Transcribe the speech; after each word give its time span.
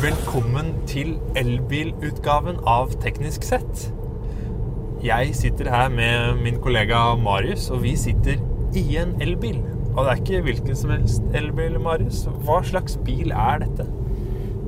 Velkommen 0.00 0.70
til 0.88 1.10
elbilutgaven 1.36 2.62
av 2.64 2.94
Teknisk 3.02 3.42
sett. 3.44 3.82
Jeg 5.04 5.34
sitter 5.36 5.68
her 5.68 5.90
med 5.92 6.38
min 6.40 6.56
kollega 6.64 7.02
Marius, 7.20 7.66
og 7.68 7.82
vi 7.82 7.92
sitter 8.00 8.40
i 8.72 8.96
en 8.96 9.12
elbil. 9.20 9.58
Og 9.90 9.98
det 9.98 10.14
er 10.14 10.22
ikke 10.22 10.40
hvilken 10.46 10.78
som 10.80 10.94
helst 10.94 11.36
elbil, 11.36 11.76
Marius. 11.84 12.22
Hva 12.46 12.62
slags 12.64 12.96
bil 13.04 13.34
er 13.36 13.60
dette? 13.66 13.84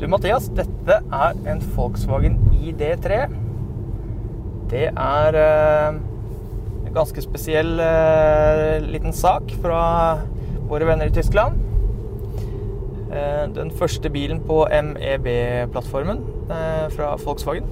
Du, 0.02 0.04
Mathias, 0.12 0.50
dette 0.52 1.00
er 1.00 1.40
en 1.48 1.64
Volkswagen 1.78 2.36
ID3. 2.58 3.24
Det 4.68 4.86
er 4.92 5.42
eh, 5.46 6.00
en 6.82 6.92
ganske 6.92 7.24
spesiell 7.24 7.78
eh, 7.80 8.84
liten 8.84 9.16
sak 9.16 9.56
fra 9.64 9.82
våre 10.68 10.92
venner 10.92 11.08
i 11.08 11.20
Tyskland. 11.22 11.61
Eh, 13.12 13.44
den 13.52 13.70
første 13.76 14.08
bilen 14.12 14.40
på 14.46 14.62
MEB-plattformen 14.72 16.22
eh, 16.48 16.86
fra 16.94 17.12
Volkswagen. 17.20 17.68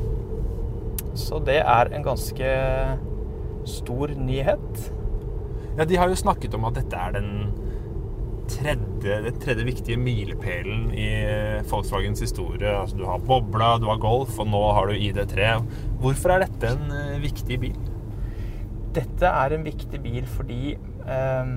Så 1.16 1.40
det 1.44 1.62
er 1.64 1.90
en 1.94 2.04
ganske 2.04 2.50
stor 3.68 4.12
nyhet. 4.16 4.92
Ja, 5.78 5.84
De 5.84 5.96
har 5.96 6.08
jo 6.08 6.18
snakket 6.18 6.54
om 6.54 6.66
at 6.68 6.76
dette 6.76 6.96
er 6.96 7.16
den 7.16 7.30
tredje, 8.50 9.16
den 9.24 9.40
tredje 9.40 9.64
viktige 9.64 9.96
milepælen 10.00 10.90
i 10.92 11.08
Volkswagens 11.70 12.20
historie. 12.20 12.68
Altså, 12.68 12.98
du 12.98 13.06
har 13.08 13.18
bobla, 13.18 13.76
du 13.78 13.88
har 13.88 14.00
Golf, 14.02 14.38
og 14.38 14.50
nå 14.50 14.62
har 14.76 14.90
du 14.90 14.98
ID3. 14.98 15.54
Hvorfor 16.02 16.34
er 16.34 16.44
dette 16.44 16.74
en 16.74 16.94
eh, 16.94 17.18
viktig 17.22 17.60
bil? 17.64 17.80
Dette 18.94 19.28
er 19.30 19.54
en 19.54 19.64
viktig 19.64 20.00
bil 20.02 20.26
fordi 20.26 20.74
eh, 20.74 21.52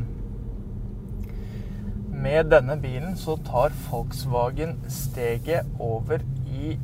med 2.24 2.52
denne 2.54 2.78
bilen 2.80 3.18
så 3.20 3.36
tar 3.46 3.76
Volkswagen 3.90 4.78
steget 4.92 5.68
over 5.80 6.24
i 6.48 6.78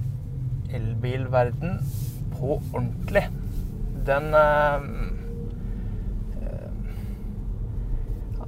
elbilverden 0.75 1.79
på 2.35 2.59
ordentlig. 2.73 3.25
Den 4.07 4.33
eh, 4.35 4.89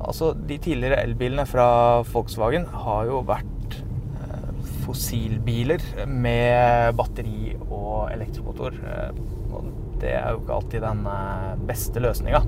Altså, 0.02 0.32
de 0.34 0.58
tidligere 0.58 1.04
elbilene 1.06 1.46
fra 1.46 2.02
Volkswagen 2.10 2.66
har 2.84 3.06
jo 3.06 3.20
vært 3.28 3.76
eh, 3.78 4.48
fossilbiler 4.86 5.84
med 6.10 6.96
batteri 6.98 7.54
og 7.68 8.10
elektromotor. 8.14 8.80
Eh, 8.82 9.22
og 9.52 9.68
det 10.02 10.16
er 10.18 10.32
jo 10.34 10.42
ikke 10.42 10.58
alltid 10.58 10.86
den 10.88 11.06
eh, 11.12 11.52
beste 11.70 12.02
løsninga. 12.02 12.42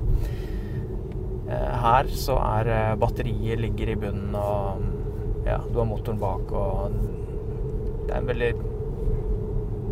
Her 1.48 2.08
så 2.16 2.38
er 2.40 2.96
batteriet 3.00 3.60
ligger 3.60 3.92
i 3.92 3.96
bunnen, 4.00 4.36
og 4.38 5.44
ja, 5.44 5.58
du 5.68 5.76
har 5.76 5.88
motoren 5.88 6.20
bak, 6.20 6.52
og 6.56 6.94
det 8.06 8.14
er 8.14 8.20
en 8.20 8.30
veldig 8.30 8.52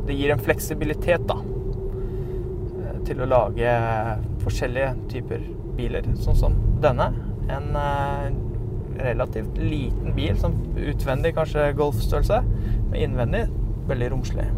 Det 0.08 0.14
gir 0.18 0.32
en 0.34 0.40
fleksibilitet, 0.42 1.28
da, 1.28 1.36
til 3.06 3.20
å 3.22 3.28
lage 3.28 3.74
forskjellige 4.42 4.94
typer 5.12 5.44
biler, 5.76 6.08
sånn 6.24 6.40
som 6.40 6.56
denne 6.82 7.12
en 7.52 7.68
relativt 8.98 9.58
liten 9.58 10.14
bil, 10.16 10.34
som 10.40 10.56
utvendig 10.76 11.34
kanskje 11.36 11.70
golfstørrelse, 11.78 12.42
men 12.90 12.98
innvendig 13.00 13.46
veldig 13.88 14.10
romslig. 14.12 14.48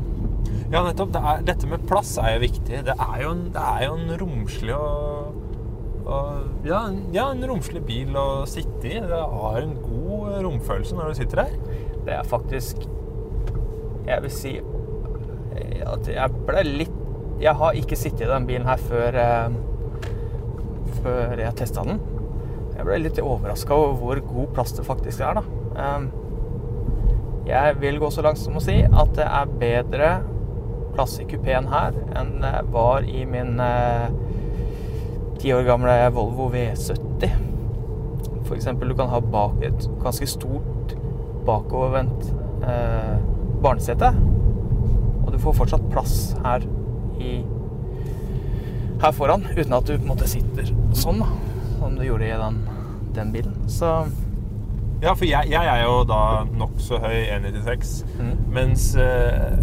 Ja, 0.73 0.83
nettopp. 0.83 1.13
Det 1.15 1.21
er, 1.21 1.45
dette 1.47 1.69
med 1.71 1.85
plass 1.89 2.17
er 2.21 2.37
jo 2.37 2.45
viktig. 2.45 2.81
Det 2.87 2.95
er 2.95 3.19
jo 3.23 3.33
en, 3.35 3.45
er 3.59 3.85
jo 3.87 3.97
en 3.99 4.15
romslig 4.21 4.77
og, 4.77 5.41
og 6.05 6.67
ja, 6.69 6.83
ja, 7.15 7.31
en 7.33 7.45
romslig 7.49 7.81
bil 7.87 8.17
å 8.19 8.45
sitte 8.49 8.91
i. 8.91 8.99
Det 9.01 9.21
har 9.21 9.61
en 9.63 9.77
god 9.81 10.41
romfølelse 10.45 10.97
når 10.99 11.11
du 11.11 11.21
sitter 11.21 11.45
der. 11.45 11.55
Det 12.05 12.17
er 12.19 12.27
faktisk 12.29 12.83
Jeg 14.05 14.21
vil 14.21 14.33
si 14.33 14.51
at 15.85 16.09
jeg 16.11 16.43
ble 16.45 16.65
litt 16.67 16.99
Jeg 17.41 17.57
har 17.57 17.79
ikke 17.79 17.97
sittet 17.97 18.27
i 18.27 18.31
den 18.31 18.45
bilen 18.49 18.69
her 18.69 18.81
før, 18.81 19.17
uh, 19.17 20.11
før 21.01 21.41
jeg 21.41 21.57
testa 21.59 21.87
den. 21.87 22.03
Jeg 22.75 22.87
ble 22.87 23.01
litt 23.01 23.19
overraska 23.23 23.75
over 23.75 23.97
hvor 24.01 24.21
god 24.29 24.53
plass 24.57 24.75
det 24.77 24.85
faktisk 24.87 25.23
er, 25.25 25.41
da. 25.41 25.43
Ehm, 25.79 26.07
jeg 27.47 27.77
vil 27.83 27.99
gå 28.03 28.11
så 28.15 28.23
langt 28.25 28.41
som 28.41 28.57
å 28.59 28.63
si 28.63 28.77
at 28.85 29.13
det 29.19 29.27
er 29.27 29.53
bedre 29.61 30.09
plass 30.95 31.19
i 31.23 31.27
kupeen 31.29 31.69
her 31.71 31.97
enn 32.19 32.37
det 32.43 32.55
var 32.75 33.07
i 33.07 33.25
min 33.29 33.59
eh, 33.63 34.15
ti 35.45 35.53
år 35.53 35.67
gamle 35.67 35.95
Volvo 36.17 36.49
V70. 36.49 37.29
For 38.47 38.57
eksempel, 38.57 38.89
du 38.89 38.97
kan 38.97 39.11
ha 39.13 39.21
bak 39.21 39.61
et 39.65 39.89
ganske 40.01 40.29
stort 40.29 40.95
bakovervendt 41.45 42.31
eh, 42.65 43.19
barnesete. 43.61 44.09
Og 45.25 45.29
du 45.35 45.37
får 45.43 45.59
fortsatt 45.59 45.85
plass 45.93 46.33
her 46.47 46.65
i 47.21 47.43
her 49.05 49.13
foran, 49.13 49.45
uten 49.53 49.75
at 49.77 49.85
du 49.85 49.99
på 49.99 50.07
en 50.07 50.13
måte 50.15 50.29
sitter 50.31 50.71
sånn, 50.97 51.21
da 51.21 51.29
som 51.77 51.99
du 51.99 52.07
gjorde 52.07 52.29
i 52.31 52.37
den, 52.41 52.61
den 53.13 53.33
bilen. 53.35 53.57
Så 53.69 54.07
Ja, 55.03 55.13
for 55.13 55.27
jeg, 55.29 55.51
jeg 55.53 55.69
er 55.69 55.83
jo 55.85 55.99
da 56.09 56.47
nokså 56.57 57.03
høy 57.03 57.27
1,96, 57.35 57.91
mm. 58.17 58.35
mens 58.55 58.87
eh, 58.97 59.59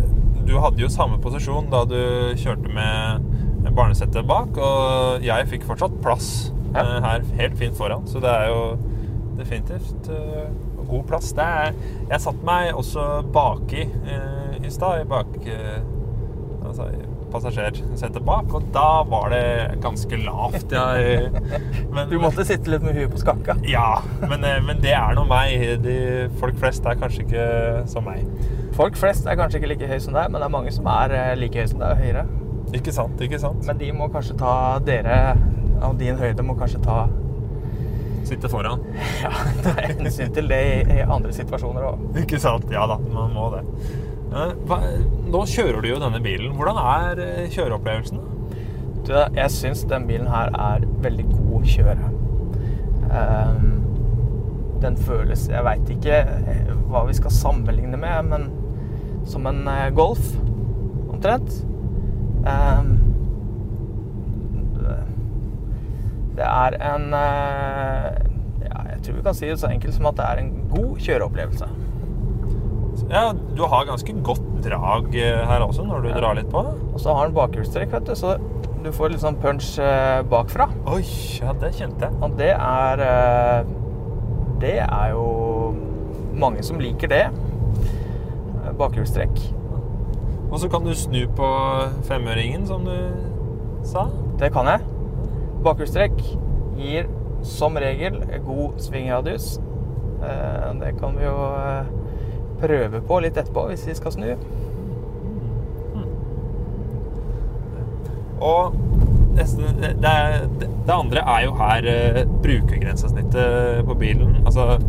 du 0.45 0.59
hadde 0.61 0.83
jo 0.83 0.91
samme 0.93 1.17
posisjon 1.23 1.71
da 1.73 1.81
du 1.89 1.97
kjørte 2.37 2.69
med 2.69 3.30
barnesettet 3.75 4.27
bak, 4.27 4.57
og 4.57 5.23
jeg 5.25 5.47
fikk 5.51 5.67
fortsatt 5.69 5.99
plass 6.03 6.31
ja. 6.73 6.83
eh, 6.83 6.97
her 7.05 7.23
helt 7.39 7.59
fint 7.59 7.77
foran, 7.77 8.07
så 8.09 8.23
det 8.23 8.31
er 8.31 8.51
jo 8.51 8.65
definitivt 9.39 10.11
eh, 10.11 10.49
god 10.89 11.05
plass. 11.07 11.31
Det 11.37 11.45
er, 11.45 11.79
jeg 12.09 12.25
satte 12.25 12.47
meg 12.47 12.73
også 12.75 13.07
baki 13.33 13.85
eh, 13.87 14.59
i 14.61 14.73
stad, 14.73 15.03
i 15.03 15.07
bak 15.09 15.39
altså, 16.67 16.89
passasjersetet 17.31 18.19
bak, 18.27 18.51
og 18.57 18.67
da 18.75 18.89
var 19.07 19.31
det 19.31 19.79
ganske 19.83 20.19
lavt. 20.19 20.75
Jeg, 20.75 21.31
men, 21.95 22.03
du 22.11 22.17
måtte 22.19 22.43
sitte 22.47 22.73
litt 22.73 22.83
med 22.83 22.99
huet 22.99 23.13
på 23.13 23.23
skakka? 23.23 23.55
Ja, 23.67 24.01
men, 24.25 24.43
men 24.67 24.83
det 24.83 24.97
er 24.97 25.15
nå 25.15 25.23
meg. 25.31 25.79
De, 25.85 25.95
folk 26.43 26.59
flest 26.59 26.85
er 26.85 26.99
kanskje 26.99 27.23
ikke 27.23 27.47
som 27.91 28.07
meg. 28.09 28.27
Folk 28.75 28.99
flest 28.99 29.27
er 29.27 29.39
kanskje 29.39 29.61
ikke 29.61 29.73
like 29.73 29.91
høy 29.91 29.99
som 30.03 30.15
deg, 30.15 30.27
men 30.27 30.43
det 30.43 30.47
er 30.47 30.55
mange 30.59 30.75
som 30.75 30.91
er 30.91 31.17
like 31.39 31.63
høye 31.63 31.71
som 31.71 31.83
deg 31.83 31.95
og 31.95 32.03
høyere. 32.03 32.27
Ikke 32.77 32.93
sant, 32.95 33.19
ikke 33.21 33.39
sant. 33.41 33.65
Men 33.67 33.79
de 33.81 33.89
må 33.95 34.07
kanskje 34.11 34.37
ta 34.39 34.53
Dere 34.85 35.17
av 35.81 35.97
din 35.99 36.19
høyde 36.19 36.45
må 36.45 36.55
kanskje 36.59 36.81
ta 36.85 37.03
Sitte 38.27 38.49
foran. 38.51 38.83
Ja, 39.23 39.31
det 39.63 39.71
er 39.71 39.95
hensyn 39.97 40.33
til 40.33 40.47
det 40.51 40.59
i, 40.61 40.75
i 40.99 41.01
andre 41.01 41.33
situasjoner 41.33 41.87
òg. 41.89 42.03
Ikke 42.21 42.39
sant. 42.39 42.67
Ja 42.71 42.85
da, 42.89 42.99
man 43.11 43.33
må 43.33 43.47
det. 43.55 43.63
Hva, 44.69 44.77
nå 45.27 45.41
kjører 45.49 45.81
du 45.83 45.89
jo 45.89 45.97
denne 45.99 46.21
bilen. 46.23 46.53
Hvordan 46.55 46.77
er 46.79 47.21
eh, 47.25 47.47
kjøreopplevelsen? 47.51 48.21
Du, 49.01 49.15
jeg 49.17 49.51
syns 49.51 49.81
den 49.89 50.05
bilen 50.07 50.29
her 50.31 50.53
er 50.53 50.85
veldig 51.03 51.25
god 51.31 51.55
å 51.57 51.63
kjøre. 51.73 52.11
Um, 53.11 53.65
den 54.81 54.95
føles 55.03 55.41
Jeg 55.51 55.65
veit 55.67 55.89
ikke 55.91 56.21
eh, 56.21 56.69
hva 56.93 57.01
vi 57.09 57.17
skal 57.17 57.33
sammenligne 57.35 57.99
med, 57.99 58.29
men 58.29 58.47
som 59.27 59.49
en 59.49 59.65
Golf, 59.97 60.31
omtrent. 61.11 61.51
Um, 62.41 62.91
det 66.37 66.47
er 66.47 66.77
en 66.81 67.11
uh, 67.13 68.07
ja, 68.65 68.79
Jeg 68.95 69.01
tror 69.03 69.17
vi 69.19 69.23
kan 69.27 69.37
si 69.37 69.49
det 69.51 69.59
så 69.61 69.69
enkelt 69.69 69.93
som 69.93 70.07
at 70.09 70.17
det 70.17 70.25
er 70.25 70.41
en 70.41 70.53
god 70.71 70.95
kjøreopplevelse. 71.03 71.69
Ja, 73.11 73.31
du 73.55 73.63
har 73.67 73.85
ganske 73.85 74.13
godt 74.23 74.43
drag 74.63 75.15
eh, 75.15 75.41
her 75.47 75.63
også, 75.65 75.83
når 75.83 76.03
du 76.03 76.09
ja. 76.11 76.17
drar 76.19 76.37
litt 76.37 76.49
på. 76.51 76.63
Og 76.63 76.99
så 76.99 77.13
har 77.15 77.27
den 77.27 77.35
bakhjulstrekk, 77.35 77.91
vet 77.95 78.07
du, 78.07 78.15
så 78.15 78.37
du 78.81 78.89
får 78.95 79.13
litt 79.13 79.23
sånn 79.23 79.37
punch 79.41 79.73
eh, 79.83 80.21
bakfra. 80.31 80.69
Oi, 80.91 81.03
ja, 81.41 81.53
det 81.61 81.73
kjente 81.77 82.07
jeg. 82.07 82.19
Og 82.23 82.37
det 82.39 82.53
er 82.55 83.05
eh, 83.05 83.71
Det 84.61 84.77
er 84.85 85.15
jo 85.15 85.25
mange 86.37 86.63
som 86.63 86.79
liker 86.79 87.09
det. 87.11 87.25
Bakhjulstrekk. 88.77 89.41
Og 90.51 90.59
så 90.59 90.67
kan 90.69 90.83
du 90.83 90.91
snu 90.95 91.21
på 91.35 91.49
femøringen, 92.03 92.67
som 92.67 92.83
du 92.85 92.95
sa. 93.87 94.07
Det 94.39 94.51
kan 94.53 94.67
jeg. 94.67 94.83
Bakhjulstrekk 95.63 96.19
gir 96.75 97.07
som 97.47 97.77
regel 97.79 98.19
god 98.45 98.79
svingradius. 98.83 99.53
Det 100.81 100.91
kan 100.99 101.15
vi 101.17 101.25
jo 101.25 101.37
prøve 102.61 103.01
på 103.07 103.21
litt 103.23 103.39
etterpå 103.39 103.69
hvis 103.71 103.87
vi 103.87 103.95
skal 103.97 104.13
snu. 104.13 104.27
Og 108.41 108.75
det, 109.37 109.45
det, 110.01 110.13
det, 110.59 110.93
andre 110.93 111.23
er 111.23 111.45
jo 111.45 111.55
her 111.61 111.87
uh, 111.87 112.21
brukergrensesnittet 112.43 113.85
på 113.87 113.95
bilen. 114.01 114.41
Altså, 114.45 114.79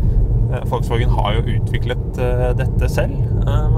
Volkswagen 0.69 1.09
har 1.09 1.37
jo 1.37 1.45
utviklet 1.55 2.19
dette 2.59 2.89
selv. 2.89 3.15
Um, 3.47 3.72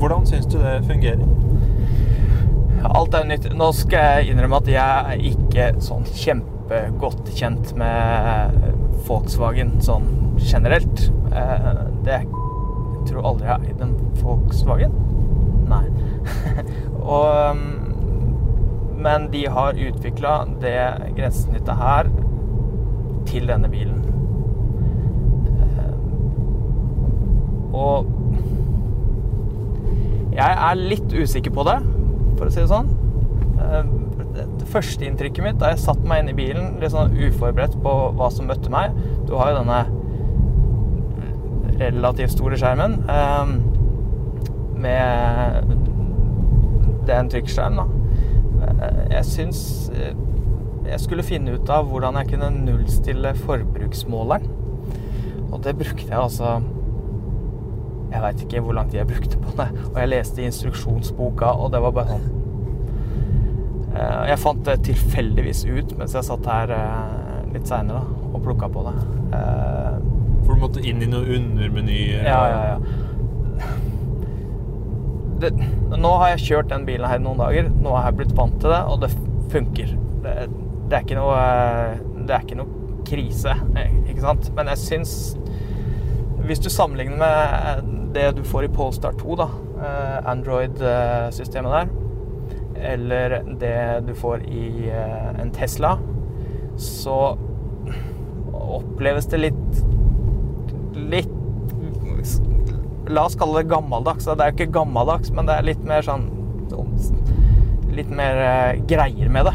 hvordan 0.00 0.26
syns 0.26 0.46
du 0.48 0.58
det 0.58 0.78
fungerer? 0.88 1.26
Alt 2.90 3.14
er 3.14 3.26
nytt. 3.28 3.50
Nå 3.56 3.68
skal 3.76 4.06
jeg 4.20 4.32
innrømme 4.32 4.60
at 4.62 4.70
jeg 4.72 5.12
er 5.12 5.24
ikke 5.30 5.66
sånn 5.84 6.06
kjempegodt 6.08 7.28
kjent 7.36 7.74
med 7.78 8.56
Volkswagen 9.06 9.76
sånn 9.84 10.08
generelt. 10.40 11.10
Det 11.30 12.14
er 12.20 12.24
Jeg 13.00 13.06
tror 13.08 13.26
aldri 13.30 13.46
jeg 13.46 13.52
har 13.52 13.62
eid 13.64 13.80
en 13.84 13.94
Volkswagen. 14.20 14.96
Nei. 15.70 15.86
og 17.14 17.28
um, 17.54 17.62
Men 19.00 19.28
de 19.32 19.46
har 19.48 19.78
utvikla 19.80 20.34
det 20.60 20.80
grensesnittet 21.16 21.80
her 21.80 22.10
til 23.30 23.48
denne 23.48 23.70
bilen. 23.72 24.00
Eh, 25.48 25.94
Og 27.80 28.10
jeg 30.34 30.56
er 30.70 30.80
litt 30.80 31.12
usikker 31.12 31.52
på 31.54 31.64
det, 31.68 31.78
for 32.38 32.46
å 32.46 32.52
si 32.52 32.60
det 32.62 32.70
sånn. 32.70 32.90
Eh, 33.60 33.96
Det 34.30 34.44
det 34.60 34.66
første 34.70 35.04
inntrykket 35.04 35.42
mitt 35.42 35.58
da 35.58 35.72
jeg 35.72 35.80
satte 35.82 36.06
meg 36.06 36.20
inn 36.22 36.28
i 36.30 36.36
bilen, 36.38 36.76
litt 36.80 36.92
sånn 36.92 37.10
uforberedt 37.18 37.74
på 37.82 37.94
hva 38.14 38.28
som 38.30 38.46
møtte 38.46 38.70
meg 38.70 38.94
Du 39.26 39.34
har 39.34 39.50
jo 39.50 39.56
denne 39.58 39.80
relativt 41.80 42.30
store 42.36 42.56
skjermen 42.60 42.94
eh, 43.10 43.46
med 44.80 45.74
den 47.10 47.30
trykkskjerm, 47.32 47.80
da. 47.80 47.86
Eh, 48.70 49.00
Jeg 49.16 49.24
syns 49.24 49.90
jeg 50.90 51.00
skulle 51.00 51.22
finne 51.26 51.54
ut 51.54 51.70
av 51.70 51.86
hvordan 51.90 52.16
jeg 52.20 52.32
kunne 52.32 52.50
nullstille 52.64 53.34
forbruksmåleren. 53.44 54.46
Og 55.50 55.62
det 55.62 55.76
brukte 55.78 56.06
jeg 56.08 56.18
altså 56.18 56.60
Jeg 58.10 58.22
veit 58.24 58.40
ikke 58.44 58.60
hvor 58.66 58.74
lang 58.74 58.88
tid 58.90 58.98
jeg 59.04 59.08
brukte 59.12 59.38
på 59.38 59.52
det. 59.60 59.68
Og 59.92 59.98
jeg 60.02 60.10
leste 60.10 60.42
instruksjonsboka, 60.42 61.52
og 61.62 61.70
det 61.74 61.80
var 61.86 61.92
bare 62.00 62.14
sånn 62.16 62.28
Eh, 63.90 64.26
Jeg 64.30 64.38
fant 64.38 64.60
det 64.64 64.76
tilfeldigvis 64.86 65.64
ut 65.66 65.96
mens 65.98 66.12
jeg 66.14 66.22
satt 66.22 66.44
her 66.46 66.70
eh, 66.70 67.48
litt 67.50 67.66
seinere 67.66 68.04
og 68.30 68.36
plukka 68.44 68.68
på 68.70 68.84
det. 68.86 68.92
Eh, 69.34 69.96
For 70.46 70.54
du 70.54 70.60
måtte 70.62 70.84
inn 70.86 71.02
i 71.02 71.08
noen 71.10 71.26
undermenyer. 71.56 72.22
Ja, 72.22 72.36
ja, 72.52 72.60
ja. 72.68 73.66
Det, 75.40 75.50
nå 75.98 76.10
har 76.20 76.34
jeg 76.34 76.44
kjørt 76.46 76.70
den 76.70 76.84
bilen 76.86 77.08
her 77.10 77.18
noen 77.22 77.40
dager. 77.40 77.70
Nå 77.82 77.94
har 77.96 78.10
jeg 78.10 78.18
blitt 78.20 78.34
vant 78.38 78.58
til 78.62 78.70
det, 78.74 78.80
og 78.92 79.02
det 79.02 79.10
funker. 79.50 79.94
Det, 80.24 80.34
det 80.90 80.98
er 80.98 81.04
ikke 81.06 81.18
noe 81.18 81.36
Det 82.28 82.34
er 82.36 82.42
ikke 82.46 82.58
noe 82.60 83.02
krise, 83.08 83.54
ikke 84.06 84.22
sant? 84.22 84.50
Men 84.54 84.68
jeg 84.70 84.78
syns 84.84 85.12
Hvis 86.46 86.60
du 86.62 86.68
sammenligner 86.70 87.16
med 87.18 87.89
det 88.14 88.30
du 88.36 88.44
får 88.44 88.64
i 88.64 88.68
Polestar 88.68 89.12
2, 89.20 89.36
da, 89.36 89.48
eh, 89.80 90.30
Android-systemet 90.30 91.72
der, 91.72 91.92
eller 92.92 93.36
det 93.60 93.76
du 94.06 94.14
får 94.14 94.42
i 94.48 94.88
eh, 94.90 95.40
en 95.40 95.52
Tesla, 95.54 95.98
så 96.76 97.36
oppleves 98.52 99.26
det 99.30 99.44
litt 99.48 99.82
litt 101.10 101.36
La 103.10 103.24
oss 103.26 103.34
kalle 103.34 103.58
det 103.58 103.70
gammeldags. 103.72 104.26
Det 104.28 104.44
er 104.44 104.52
jo 104.52 104.54
ikke 104.54 104.74
gammeldags, 104.76 105.32
men 105.34 105.48
det 105.48 105.56
er 105.56 105.66
litt 105.66 105.80
mer 105.88 106.04
sånn 106.06 106.28
Litt 107.90 108.10
mer 108.14 108.36
eh, 108.38 108.82
greier 108.86 109.32
med 109.34 109.48
det. 109.48 109.54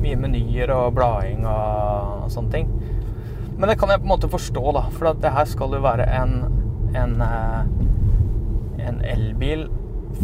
Mye 0.00 0.16
menyer 0.22 0.70
og 0.72 0.94
blading 0.96 1.42
og 1.44 2.30
sånne 2.32 2.54
ting. 2.54 2.70
Men 3.58 3.68
det 3.68 3.76
kan 3.76 3.92
jeg 3.92 4.00
på 4.00 4.08
en 4.08 4.12
måte 4.14 4.30
forstå, 4.32 4.62
da. 4.72 4.86
For 4.94 5.20
det 5.20 5.34
her 5.34 5.50
skal 5.50 5.76
jo 5.76 5.82
være 5.84 6.06
en 6.16 6.63
en, 6.94 7.16
eh, 7.22 8.86
en 8.88 9.00
elbil 9.04 9.66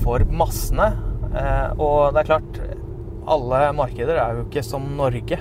for 0.05 0.25
massene. 0.31 0.93
Eh, 1.35 1.71
Og 1.79 2.15
det 2.15 2.23
er 2.23 2.31
klart, 2.31 2.61
alle 3.27 3.73
markeder 3.77 4.19
er 4.19 4.39
jo 4.39 4.45
ikke 4.49 4.65
som 4.65 4.87
Norge. 4.97 5.39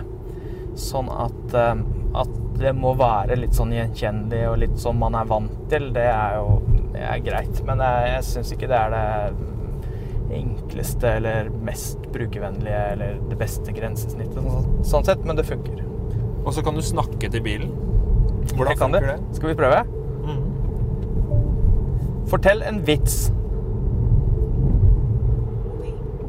Sånn 0.75 1.09
at, 1.09 1.53
eh, 1.53 1.75
at 2.15 2.35
det 2.59 2.73
må 2.75 2.95
være 2.97 3.37
litt 3.39 3.55
sånn 3.55 3.71
gjenkjennelig 3.71 4.49
og 4.51 4.57
litt 4.59 4.77
som 4.79 4.97
man 4.99 5.15
er 5.15 5.25
vant 5.25 5.69
til, 5.69 5.91
det 5.95 6.07
er 6.11 6.35
jo 6.41 6.61
det 6.91 7.01
er 7.05 7.19
greit. 7.23 7.61
Men 7.65 7.79
jeg, 7.79 8.09
jeg 8.15 8.23
syns 8.23 8.51
ikke 8.55 8.67
det 8.67 8.79
er 8.79 8.89
det 8.95 9.45
enkleste 10.39 11.15
eller 11.17 11.49
mest 11.65 12.03
brukervennlige 12.13 12.81
eller 12.93 13.19
det 13.29 13.37
beste 13.39 13.73
grensesnittet 13.73 14.35
sånn, 14.43 14.83
sånn 14.85 15.05
sett, 15.07 15.23
men 15.25 15.39
det 15.39 15.45
funker. 15.47 15.79
Og 16.45 16.53
så 16.53 16.63
kan 16.65 16.75
du 16.77 16.81
snakke 16.85 17.29
til 17.31 17.41
bilen. 17.45 17.71
Hvordan 18.55 18.77
kan 18.77 18.93
funker 18.93 19.07
det? 19.07 19.35
Skal 19.37 19.51
vi 19.53 19.57
prøve? 19.59 19.81
Fortell 22.29 22.61
en 22.61 22.81
vits. 22.85 23.31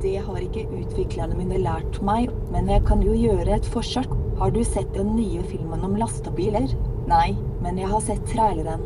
Det 0.01 0.17
har 0.25 0.39
ikke 0.41 0.65
utviklerne 0.73 1.37
mine 1.37 1.59
lært 1.61 1.99
meg, 2.05 2.31
men 2.53 2.71
jeg 2.73 2.87
kan 2.89 3.03
jo 3.05 3.13
gjøre 3.13 3.59
et 3.59 3.67
forsøk. 3.69 4.15
Har 4.41 4.55
du 4.55 4.63
sett 4.65 4.89
den 4.95 5.13
nye 5.19 5.43
filmen 5.45 5.85
om 5.85 5.99
lastebiler? 6.01 6.73
Nei, 7.11 7.35
men 7.61 7.77
jeg 7.77 7.91
har 7.91 8.01
sett 8.01 8.25
traileren. 8.31 8.81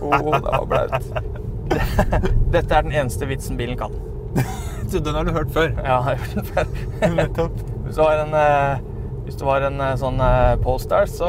Å, 0.00 0.08
det 0.08 0.40
var 0.46 0.64
blaut. 0.70 1.10
Dette 2.54 2.78
er 2.78 2.86
den 2.86 2.96
eneste 2.96 3.28
vitsen 3.28 3.60
bilen 3.60 3.76
kan. 3.76 3.92
Så 4.88 5.00
Den 5.04 5.16
har 5.16 5.28
du 5.28 5.32
hørt 5.36 5.52
før. 5.52 5.70
Ja, 5.76 6.00
jeg 6.00 6.02
har 6.08 6.24
hørt 6.24 6.34
den 6.38 6.48
før. 6.48 6.72
Nettopp. 7.20 7.62
Hvis 7.84 7.98
du 7.98 8.02
har 8.04 8.24
en, 8.24 8.34
eh, 8.40 8.82
hvis 9.26 9.36
du 9.40 9.44
har 9.48 9.68
en 9.68 9.80
eh, 9.80 9.94
sånn 10.00 10.24
eh, 10.24 10.56
Polestar, 10.64 11.08
så 11.10 11.28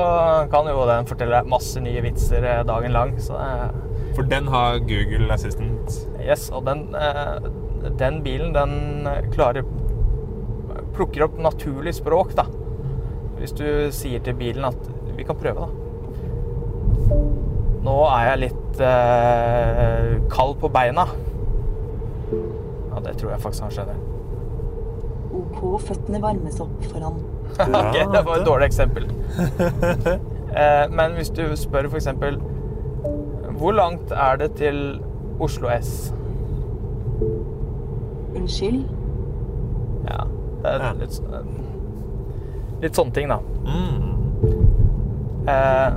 kan 0.51 0.71
jo 0.71 0.88
den 0.88 1.11
fortelle 1.11 1.35
deg 1.35 1.51
masse 1.51 1.83
nye 1.83 2.03
vitser 2.06 2.47
eh, 2.47 2.63
dagen 2.68 2.95
lang. 2.95 3.15
Så 3.19 3.35
eh, 3.35 3.68
For 4.15 4.23
den 4.31 4.47
har 4.47 4.79
Google 4.79 5.27
Assistant. 5.33 5.95
yes, 6.23 6.50
og 6.50 6.65
den, 6.65 6.85
eh, 6.95 7.50
den 8.00 8.21
bilen, 8.23 8.53
den 8.56 9.07
eh, 9.07 9.25
klarer 9.33 9.63
Plukker 10.95 11.25
opp 11.25 11.35
naturlig 11.44 11.91
språk, 11.97 12.31
da. 12.38 12.45
Hvis 13.35 13.51
du 13.51 13.65
sier 13.91 14.21
til 14.23 14.33
bilen 14.39 14.63
at 14.63 14.77
Vi 15.17 15.23
kan 15.27 15.35
prøve, 15.35 15.65
da. 15.65 15.67
Nå 17.85 17.95
er 18.09 18.29
jeg 18.29 18.39
litt 18.45 18.79
eh, 18.81 20.15
kald 20.31 20.56
på 20.63 20.69
beina. 20.73 21.03
Ja, 22.31 23.01
det 23.06 23.18
tror 23.19 23.31
jeg 23.35 23.41
faktisk 23.44 23.63
han 23.68 23.75
skjønner. 23.75 24.00
OK, 25.35 25.59
føttene 25.83 26.21
varmes 26.23 26.59
opp 26.63 26.88
foran. 26.91 27.19
ok, 27.59 28.00
det 28.15 28.23
var 28.25 28.39
et 28.39 28.47
dårlig 28.47 28.71
eksempel. 28.71 29.09
Eh, 30.56 30.85
Men 30.88 31.18
hvis 31.18 31.27
du 31.35 31.41
spør 31.59 31.89
f.eks.: 31.89 32.06
Hvor 33.57 33.72
langt 33.72 34.12
er 34.12 34.36
det 34.42 34.52
til 34.60 35.00
Oslo 35.40 35.68
S? 35.80 36.13
Unnskyld? 38.36 38.84
Ja, 40.10 40.24
det 40.63 40.72
er 40.74 40.84
Ja. 40.86 40.92
litt, 41.00 41.22
litt 42.81 42.96
sånne 42.96 43.13
ting, 43.13 43.30
da. 43.30 43.38
Mm. 43.66 44.12
Eh, 45.48 45.92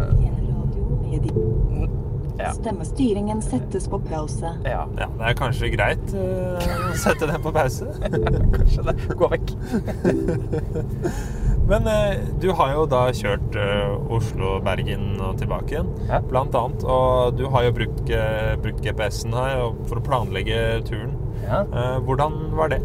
Ja. 2.38 2.52
Stemmestyringen 2.54 3.40
settes 3.42 3.88
på 3.88 3.98
pause. 3.98 4.46
ja, 4.64 4.84
Ja, 4.98 5.06
det 5.18 5.26
er 5.26 5.34
kanskje 5.34 5.72
greit 5.76 6.14
eh, 6.14 6.90
å 6.90 6.94
sette 6.94 7.26
den 7.26 7.42
på 7.42 7.50
pause. 7.52 7.86
kanskje 8.56 8.82
det. 8.86 8.94
Gå 9.18 9.28
vekk. 9.28 9.50
Men 11.68 11.84
eh, 11.86 12.18
du 12.40 12.48
har 12.56 12.70
jo 12.72 12.86
da 12.88 13.02
kjørt 13.12 13.56
eh, 13.60 13.90
Oslo-Bergen 14.16 15.18
og 15.20 15.34
tilbake 15.40 15.74
igjen, 15.74 15.90
Ja. 16.08 16.20
blant 16.24 16.54
annet. 16.56 16.84
Og 16.88 17.36
du 17.36 17.44
har 17.52 17.66
jo 17.66 17.74
brukt, 17.76 18.08
eh, 18.08 18.54
brukt 18.62 18.80
GPS-en 18.84 19.34
her 19.36 19.66
for 19.90 20.00
å 20.00 20.04
planlegge 20.06 20.62
turen. 20.88 21.12
Ja. 21.44 21.60
Eh, 21.68 21.98
hvordan 22.08 22.38
var 22.56 22.72
det? 22.72 22.80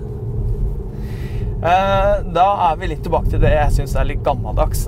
Eh, 1.63 2.23
Da 2.35 2.47
er 2.71 2.75
vi 2.81 2.87
litt 2.91 3.03
tilbake 3.07 3.29
til 3.31 3.39
det 3.39 3.53
jeg 3.55 3.71
syns 3.79 3.95
er 3.95 4.03
litt 4.09 4.23
gammeldags. 4.23 4.83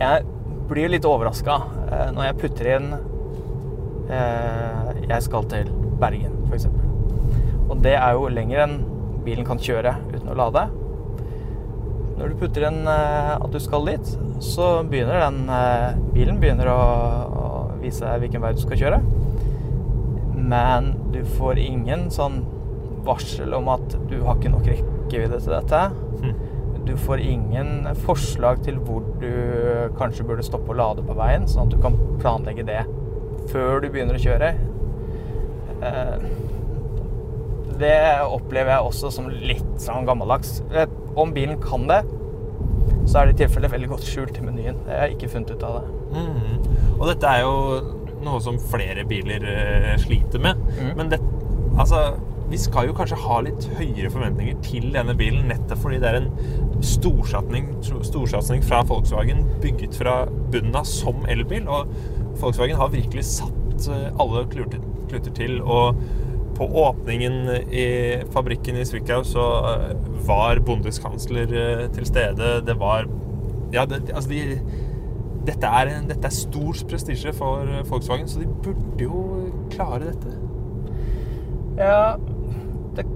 Jeg 0.00 0.24
blir 0.68 0.88
litt 0.90 1.04
overraska 1.06 1.60
når 2.16 2.24
jeg 2.26 2.38
putter 2.40 2.66
inn 2.76 2.86
eh, 4.10 4.94
Jeg 5.08 5.22
skal 5.22 5.44
til 5.44 5.68
Bergen, 6.00 6.32
f.eks. 6.50 6.66
Og 7.70 7.78
det 7.84 7.94
er 7.94 8.12
jo 8.16 8.26
lenger 8.28 8.64
enn 8.64 8.74
bilen 9.24 9.46
kan 9.46 9.58
kjøre 9.62 9.94
uten 10.10 10.32
å 10.32 10.34
lade. 10.36 10.66
Når 12.14 12.30
du 12.30 12.38
putter 12.38 12.68
inn 12.68 12.84
eh, 12.86 13.34
at 13.34 13.50
du 13.50 13.60
skal 13.62 13.88
dit, 13.90 14.14
så 14.44 14.68
begynner 14.86 15.24
den 15.24 15.50
eh, 15.50 16.00
bilen 16.14 16.40
begynner 16.42 16.70
å, 16.70 16.80
å 17.26 17.46
vise 17.82 18.06
deg 18.06 18.24
hvilken 18.24 18.44
vei 18.44 18.52
du 18.54 18.62
skal 18.62 18.80
kjøre. 18.80 19.00
Men 20.34 20.92
du 21.14 21.22
får 21.36 21.60
ingen 21.62 22.08
sånn 22.14 22.42
varsel 23.04 23.54
om 23.56 23.68
at 23.72 23.96
du 24.08 24.18
har 24.24 24.38
ikke 24.38 24.52
nok 24.52 24.68
rekkevidde 24.68 25.40
til 25.42 25.56
dette. 25.56 25.82
Hm. 26.22 26.36
Du 26.84 26.94
får 27.00 27.22
ingen 27.24 27.88
forslag 28.04 28.60
til 28.64 28.76
hvor 28.84 29.04
du 29.20 29.30
kanskje 29.98 30.26
burde 30.28 30.44
stoppe 30.44 30.74
og 30.74 30.80
lade 30.80 31.04
på 31.06 31.16
veien, 31.16 31.48
sånn 31.48 31.66
at 31.66 31.72
du 31.72 31.80
kan 31.80 31.96
planlegge 32.20 32.66
det 32.68 32.82
før 33.52 33.80
du 33.80 33.88
begynner 33.88 34.18
å 34.18 34.24
kjøre. 34.24 34.54
Det 37.80 37.94
opplever 38.22 38.76
jeg 38.76 38.90
også 38.90 39.10
som 39.14 39.30
litt 39.32 39.72
sånn 39.82 40.06
gammeldags. 40.08 40.60
Eh, 40.72 40.90
Om 41.18 41.32
bilen 41.34 41.60
kan 41.62 41.86
det, 41.90 42.02
så 43.06 43.20
er 43.20 43.28
det 43.28 43.36
i 43.36 43.42
tilfelle 43.44 43.70
veldig 43.70 43.90
godt 43.92 44.06
skjult 44.06 44.38
i 44.40 44.44
menyen. 44.44 44.78
Jeg 44.88 44.98
har 45.00 45.12
ikke 45.12 45.30
funnet 45.30 45.52
ut 45.54 45.66
av 45.66 45.80
det. 45.80 45.98
Mm. 46.14 46.94
Og 46.98 47.04
dette 47.10 47.30
er 47.30 47.44
jo 47.44 47.54
noe 48.24 48.40
som 48.42 48.58
flere 48.70 49.04
biler 49.08 49.44
eh, 49.50 49.90
sliter 50.02 50.42
med. 50.42 50.60
Mm. 50.78 50.92
Men 50.98 51.12
det, 51.12 51.20
altså, 51.78 52.00
vi 52.50 52.58
skal 52.60 52.88
jo 52.88 52.96
kanskje 52.96 53.18
ha 53.24 53.38
litt 53.44 53.68
høyere 53.78 54.10
forventninger 54.12 54.58
til 54.64 54.88
denne 54.94 55.14
bilen, 55.18 55.46
nettopp 55.50 55.84
fordi 55.84 56.00
det 56.02 56.10
er 56.10 56.20
en 56.22 56.30
storsatsing, 56.84 57.70
storsatsing 57.84 58.64
fra 58.66 58.82
Volkswagen 58.88 59.44
bygget 59.62 59.96
fra 60.00 60.24
bunnen 60.52 60.76
av 60.78 60.88
som 60.88 61.24
elbil. 61.30 61.68
Og 61.68 61.90
Volkswagen 62.42 62.80
har 62.80 62.92
virkelig 62.94 63.26
satt 63.36 63.88
eh, 63.92 64.10
alle 64.20 64.46
kluter, 64.52 64.82
kluter 65.10 65.34
til. 65.36 65.60
Og 65.62 66.00
på 66.56 66.66
åpningen 66.84 67.50
i 67.74 67.86
fabrikken 68.34 68.76
i 68.80 68.84
Zwickau 68.86 69.22
så 69.26 69.44
eh, 69.72 69.92
var 70.26 70.60
bondeskansler 70.66 71.52
eh, 71.52 71.84
til 71.96 72.06
stede. 72.08 72.56
Det 72.66 72.78
var 72.80 73.06
Ja, 73.74 73.84
det, 73.90 74.04
altså 74.14 74.30
de 74.30 74.60
dette 75.44 75.66
er, 75.68 75.90
en- 75.98 76.10
er 76.24 76.32
stor 76.32 76.78
prestisje 76.88 77.32
for 77.36 77.66
eh, 77.68 77.82
Volkswagen, 77.90 78.28
så 78.30 78.40
de 78.40 78.46
burde 78.64 79.02
jo 79.04 79.24
klare 79.74 80.12
dette. 80.12 80.30
Ja, 81.76 82.14
det 82.96 83.06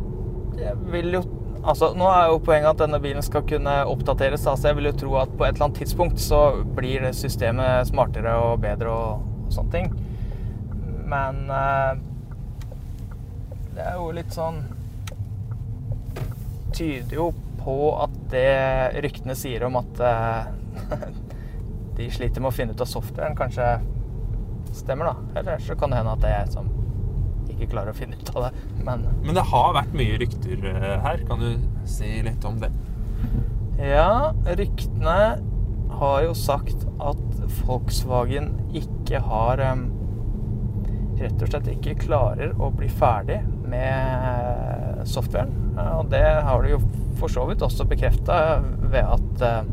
jeg 0.58 0.74
vil 0.92 1.12
jo 1.20 1.24
Altså, 1.68 1.88
nå 1.98 2.06
er 2.06 2.28
jo 2.30 2.36
poenget 2.38 2.68
at 2.70 2.78
denne 2.84 3.00
bilen 3.02 3.22
skal 3.26 3.42
kunne 3.44 3.72
oppdateres, 3.90 4.44
da, 4.46 4.52
så 4.56 4.68
jeg 4.70 4.76
vil 4.78 4.86
jo 4.88 4.92
tro 5.00 5.16
at 5.18 5.32
på 5.36 5.44
et 5.44 5.56
eller 5.56 5.66
annet 5.66 5.80
tidspunkt 5.82 6.20
så 6.22 6.38
blir 6.76 7.02
systemet 7.12 7.88
smartere 7.90 8.30
og 8.46 8.60
bedre 8.62 8.92
og, 8.94 9.24
og 9.48 9.50
sånne 9.52 9.72
ting. 9.74 9.88
Men 11.10 11.40
eh, 11.50 11.98
det 13.78 13.86
er 13.86 13.98
jo 14.00 14.08
litt 14.16 14.34
sånn 14.34 14.58
Tyder 16.74 17.14
jo 17.14 17.28
på 17.62 17.76
at 17.98 18.16
det 18.32 19.02
ryktene 19.04 19.34
sier 19.38 19.64
om 19.66 19.78
at 19.80 20.00
uh, 20.02 20.50
de 21.98 22.08
sliter 22.12 22.42
med 22.42 22.50
å 22.50 22.54
finne 22.54 22.74
ut 22.76 22.82
av 22.84 22.90
softwaren, 22.90 23.34
kanskje 23.38 23.70
stemmer, 24.76 25.10
da. 25.10 25.40
Eller 25.40 25.62
så 25.64 25.74
kan 25.78 25.90
det 25.90 25.98
hende 25.98 26.14
at 26.14 26.22
det 26.22 26.34
er 26.36 26.52
som 26.52 26.68
ikke 27.48 27.70
klarer 27.72 27.90
å 27.90 27.98
finne 27.98 28.18
ut 28.20 28.30
av 28.36 28.46
det. 28.46 28.52
Men 28.86 29.08
Men 29.24 29.40
det 29.40 29.46
har 29.50 29.74
vært 29.74 29.96
mye 29.96 30.20
rykter 30.22 30.68
eh, 30.70 30.94
her. 31.02 31.24
Kan 31.26 31.42
du 31.42 31.50
si 31.88 32.18
litt 32.26 32.46
om 32.46 32.60
det? 32.62 32.70
ja, 33.78 34.34
ryktene 34.58 35.18
har 35.98 36.22
jo 36.22 36.34
sagt 36.36 36.84
at 37.02 37.42
Volkswagen 37.64 38.52
ikke 38.76 39.22
har 39.24 39.62
em, 39.62 39.88
Rett 41.18 41.40
og 41.42 41.50
slett 41.50 41.66
ikke 41.72 41.96
klarer 42.04 42.52
å 42.62 42.68
bli 42.70 42.86
ferdig 42.92 43.40
med 43.70 45.02
softwaren. 45.08 45.52
Og 45.98 46.08
det 46.12 46.24
har 46.46 46.62
du 46.64 46.72
jo 46.74 46.80
for 47.18 47.30
så 47.32 47.44
vidt 47.48 47.62
også 47.66 47.86
bekrefta 47.90 48.38
ved 48.62 49.02
at 49.02 49.42
eh, 49.46 49.70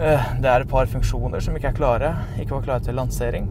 eh, 0.00 0.30
det 0.40 0.48
er 0.50 0.64
et 0.64 0.70
par 0.70 0.88
funksjoner 0.88 1.42
som 1.44 1.56
ikke 1.58 1.72
er 1.72 1.76
klare. 1.78 2.12
Ikke 2.40 2.56
var 2.56 2.64
klare 2.68 2.84
til 2.86 2.96
lansering. 2.98 3.48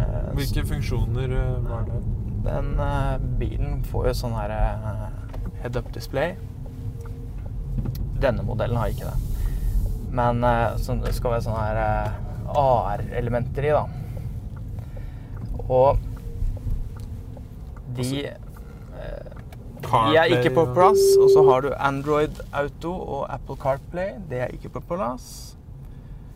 Eh, 0.00 0.32
Hvilke 0.38 0.66
funksjoner 0.72 1.36
eh, 1.38 1.54
var 1.70 1.86
det? 1.90 2.00
Den 2.46 2.72
eh, 2.82 3.14
bilen 3.40 3.80
får 3.90 4.10
jo 4.10 4.16
sånn 4.22 4.36
her 4.38 4.54
eh, 4.56 5.06
head-up 5.62 5.88
display. 5.94 6.34
Denne 8.22 8.44
modellen 8.46 8.78
har 8.80 8.92
ikke 8.92 9.10
det. 9.10 9.18
Men 10.16 10.42
eh, 10.46 10.76
så 10.82 10.98
det 11.02 11.14
skal 11.16 11.36
være 11.36 11.46
sånne 11.46 11.64
her 11.68 11.80
eh, 11.84 12.22
AR-elementer 12.56 13.66
i, 13.66 13.74
da. 13.74 13.86
Og 15.66 15.98
de 17.96 18.26
eh, 18.26 19.36
de 19.86 20.16
er 20.18 20.32
ikke 20.38 20.54
på 20.56 20.64
plass. 20.74 21.02
Og 21.20 21.30
så 21.32 21.42
har 21.46 21.64
du 21.64 21.70
Android 21.74 22.40
Auto 22.52 22.92
og 22.92 23.26
Apple 23.32 23.58
CarPlay. 23.60 24.16
Det 24.30 24.40
er 24.46 24.54
ikke 24.56 24.72
på 24.78 24.82
plass. 24.94 25.56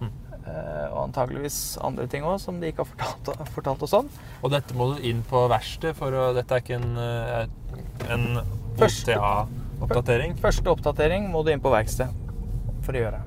Mm. 0.01 0.11
Eh, 0.39 0.87
og 0.91 1.03
antageligvis 1.09 1.79
andre 1.85 2.07
ting 2.11 2.27
òg 2.29 2.39
som 2.43 2.61
de 2.61 2.71
ikke 2.71 2.85
har 2.85 2.93
fortalt, 2.93 3.51
fortalt 3.57 3.85
oss 3.87 3.97
om. 3.97 4.11
Og 4.43 4.55
dette 4.55 4.77
må 4.79 4.93
du 4.93 5.03
inn 5.07 5.25
på 5.27 5.47
verksted 5.51 5.97
for 5.99 6.15
å 6.15 6.31
Dette 6.37 6.57
er 6.57 6.65
ikke 6.65 6.79
en, 6.79 6.97
eh, 7.01 7.45
en 8.13 8.29
OTA-oppdatering? 8.79 10.39
Første 10.41 10.73
oppdatering 10.73 11.29
må 11.33 11.45
du 11.45 11.53
inn 11.53 11.63
på 11.63 11.73
verksted 11.73 12.15
for 12.85 12.97
å 12.97 13.05
gjøre. 13.05 13.25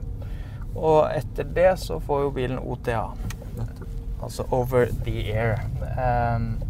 Og 0.74 1.00
etter 1.14 1.46
det 1.54 1.72
så 1.84 2.00
får 2.02 2.26
jo 2.26 2.34
bilen 2.34 2.60
OTA. 2.60 3.12
Altså 4.24 4.46
over 4.56 4.88
the 5.04 5.34
air. 5.34 5.60
Ehm, 6.00 6.63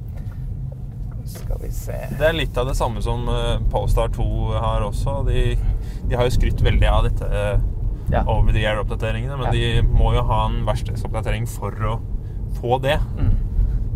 skal 1.34 1.60
vi 1.62 1.70
se 1.75 1.98
Det 2.20 2.25
er 2.28 2.36
litt 2.38 2.58
av 2.58 2.68
det 2.70 2.75
samme 2.80 3.02
som 3.06 3.28
eh, 3.32 3.60
Polestar 3.74 4.12
2 4.16 4.25
har 4.54 4.86
også. 4.88 5.20
De, 5.28 5.44
de 6.10 6.16
har 6.20 6.28
jo 6.30 6.36
skrytt 6.38 6.62
veldig 6.66 6.90
av 6.90 7.08
dette 7.10 7.30
eh, 7.30 7.60
Ja. 8.12 8.22
over 8.28 8.52
the 8.54 8.66
air-oppdateringene, 8.68 9.38
men 9.40 9.48
Ja. 9.48 9.52
de 9.52 9.82
må 9.88 10.13
jo 10.13 10.22
ha 10.28 10.46
en 10.50 10.66
verkstedsoppdatering 10.68 11.48
for 11.50 11.72
å 11.72 11.94
få 12.60 12.78
det. 12.84 12.98
Mm. 13.18 13.32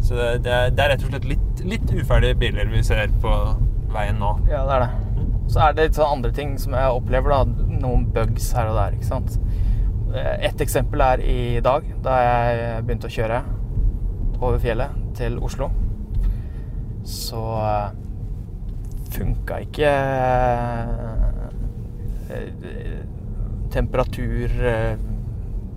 Så 0.01 0.15
det, 0.15 0.29
det, 0.45 0.51
er, 0.53 0.69
det 0.71 0.83
er 0.85 0.89
rett 0.93 1.03
og 1.03 1.11
slett 1.11 1.25
litt, 1.27 1.61
litt 1.65 1.91
uferdige 1.91 2.37
biler 2.39 2.69
vi 2.71 2.83
ser 2.87 3.11
på 3.21 3.33
veien 3.93 4.17
nå. 4.21 4.31
Ja, 4.49 4.63
det 4.69 4.77
er 4.77 4.85
det. 4.85 5.23
Så 5.51 5.59
er 5.63 5.73
det 5.75 5.85
litt 5.89 5.97
sånn 5.99 6.17
andre 6.17 6.31
ting 6.35 6.57
som 6.59 6.73
jeg 6.75 6.95
opplever, 6.99 7.31
da. 7.31 7.65
Noen 7.81 8.05
bugs 8.15 8.49
her 8.55 8.67
og 8.71 8.75
der, 8.79 8.95
ikke 8.97 9.09
sant. 9.11 9.37
Eh, 10.13 10.47
Et 10.49 10.61
eksempel 10.65 11.01
er 11.03 11.21
i 11.23 11.59
dag, 11.63 11.83
da 12.03 12.17
jeg 12.23 12.83
begynte 12.87 13.07
å 13.11 13.15
kjøre 13.17 13.41
over 14.39 14.59
fjellet 14.63 14.95
til 15.19 15.37
Oslo. 15.43 15.69
Så 17.07 17.39
eh, 17.63 17.89
funka 19.15 19.61
ikke 19.63 19.91
eh, 22.35 22.97
temperatur 23.71 24.51
eh, 24.59 24.99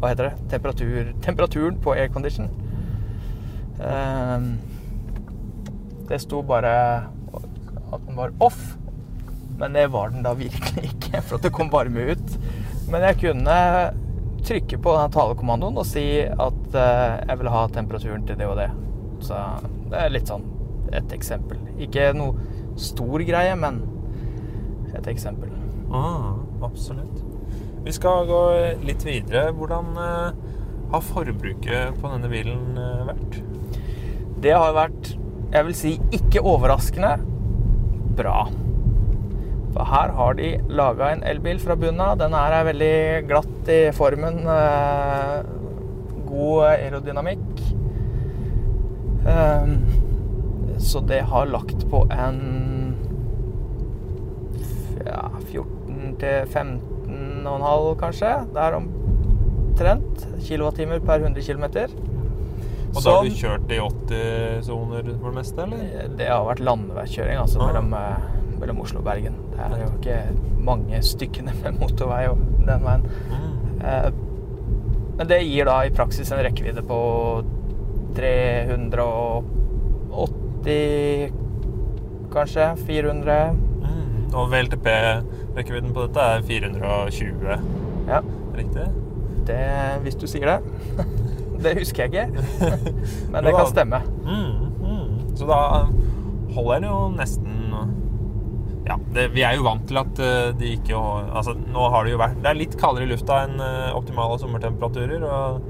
Hva 0.01 0.11
heter 0.11 0.27
det? 0.27 0.49
Temperatur, 0.51 1.13
temperaturen 1.23 1.79
på 1.85 1.95
aircondition. 1.95 2.49
Det 6.09 6.19
sto 6.25 6.41
bare 6.49 6.73
at 7.37 8.07
den 8.07 8.17
var 8.17 8.33
off. 8.41 8.63
Men 9.61 9.77
det 9.77 9.91
var 9.93 10.09
den 10.11 10.25
da 10.25 10.33
virkelig 10.35 10.87
ikke, 10.95 11.21
for 11.21 11.37
at 11.37 11.45
det 11.45 11.53
kom 11.53 11.69
varme 11.73 12.01
ut. 12.15 12.39
Men 12.89 13.05
jeg 13.11 13.21
kunne 13.27 13.59
trykke 14.41 14.81
på 14.81 14.97
denne 14.97 15.13
talekommandoen 15.13 15.77
og 15.83 15.87
si 15.89 16.07
at 16.25 16.79
jeg 16.81 17.43
vil 17.43 17.53
ha 17.53 17.67
temperaturen 17.77 18.25
til 18.25 18.41
det 18.41 18.49
og 18.49 18.57
det. 18.63 18.71
Så 19.29 19.37
det 19.93 20.01
er 20.01 20.17
litt 20.17 20.33
sånn 20.33 20.49
et 20.97 21.13
eksempel. 21.15 21.59
Ikke 21.83 22.11
noe 22.17 22.35
stor 22.81 23.23
greie, 23.27 23.55
men 23.59 23.83
et 24.97 25.07
eksempel. 25.11 25.53
Ah, 25.93 26.39
absolutt. 26.67 27.23
Vi 27.85 27.93
skal 27.97 28.27
gå 28.29 28.41
litt 28.85 29.05
videre. 29.07 29.51
Hvordan 29.57 29.93
eh, 29.97 30.41
har 30.93 31.07
forbruket 31.07 31.97
på 32.01 32.13
denne 32.13 32.31
bilen 32.33 32.79
eh, 32.79 33.05
vært? 33.09 33.39
Det 34.41 34.53
har 34.57 34.75
vært, 34.77 35.15
jeg 35.53 35.67
vil 35.69 35.77
si, 35.77 35.95
ikke 36.17 36.43
overraskende 36.47 37.15
bra. 38.19 38.49
For 39.71 39.87
her 39.87 40.13
har 40.17 40.35
de 40.39 40.51
laga 40.69 41.13
en 41.15 41.25
elbil 41.31 41.61
fra 41.63 41.77
bunnen 41.79 42.03
av. 42.03 42.19
Den 42.21 42.35
her 42.35 42.57
er 42.59 42.69
veldig 42.73 42.95
glatt 43.31 43.71
i 43.71 43.81
formen. 43.97 44.43
eh, 44.51 45.41
God 46.31 46.65
aerodynamikk. 46.71 47.65
Eh, 50.81 50.85
Så 50.85 51.01
det 51.07 51.21
har 51.29 51.47
lagt 51.47 51.85
på 51.91 52.07
en 52.11 52.95
ja, 55.07 55.31
14 55.51 56.17
til 56.21 56.47
15,5 56.51 57.97
kanskje. 58.01 58.33
Det 58.55 58.63
er 58.65 58.77
omtrent 58.79 60.27
kilowattimer 60.45 61.01
per 61.05 61.21
100 61.25 61.43
km. 61.47 61.65
Og 62.91 63.03
da 63.05 63.11
har 63.15 63.23
du 63.25 63.37
kjørt 63.39 63.71
i 63.71 63.79
80-soner 63.79 65.13
for 65.21 65.31
det 65.31 65.37
meste, 65.37 65.63
eller? 65.63 66.09
Det 66.19 66.27
har 66.27 66.43
vært 66.49 66.63
landeveikjøring 66.67 67.39
altså, 67.39 67.61
Ah. 67.63 67.67
mellom, 67.71 67.93
eh, 67.95 68.59
mellom 68.61 68.81
Oslo 68.83 68.99
og 68.99 69.05
Bergen. 69.05 69.35
Det 69.53 69.61
er 69.61 69.85
jo 69.85 69.93
ikke 70.01 70.19
mange 70.65 70.99
stykkene 71.03 71.53
med 71.63 71.79
motorvei 71.81 72.27
og 72.29 72.39
den 72.67 72.83
veien. 72.83 73.03
Mm. 73.31 73.85
Eh, 73.85 74.11
Men 75.21 75.27
det 75.29 75.43
gir 75.45 75.67
da 75.67 75.83
i 75.85 75.91
praksis 75.91 76.31
en 76.33 76.39
rekkevidde 76.39 76.81
på 76.83 77.45
380 80.65 81.33
kanskje? 82.33 82.67
400? 82.87 83.39
Mm. 83.83 84.35
Og 84.35 84.51
VLTP-rekkevidden 84.53 85.95
på 85.97 86.07
dette 86.07 86.27
er 86.37 86.45
420, 86.47 87.55
Ja, 88.11 88.21
riktig? 88.57 88.87
det, 89.49 89.63
hvis 90.05 90.15
du 90.21 90.27
sier 90.31 90.47
det. 90.47 90.61
Det 91.61 91.75
husker 91.77 92.07
jeg 92.07 92.13
ikke, 92.15 92.45
men 93.35 93.45
det 93.45 93.51
kan 93.53 93.67
stemme. 93.69 93.99
Mm, 94.25 94.71
mm. 94.81 95.35
Så 95.37 95.45
da 95.45 95.59
holder 96.55 96.79
den 96.79 96.87
jo 96.89 97.01
nesten 97.19 97.57
Ja, 98.89 98.97
det, 99.13 99.27
vi 99.35 99.43
er 99.45 99.59
jo 99.59 99.67
vant 99.67 99.85
til 99.87 99.99
at 100.01 100.23
eh, 100.25 100.55
de 100.57 100.71
ikke 100.79 100.97
Altså, 100.97 101.53
nå 101.53 101.85
har 101.93 102.07
det 102.09 102.15
jo 102.15 102.19
vært 102.23 102.39
Det 102.41 102.49
er 102.49 102.57
litt 102.59 102.79
kaldere 102.81 103.05
i 103.05 103.11
lufta 103.13 103.43
enn 103.45 103.61
eh, 103.61 103.93
optimale 103.93 104.39
sommertemperaturer, 104.41 105.21
og 105.21 105.61